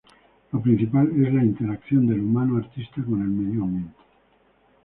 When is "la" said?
1.31-1.43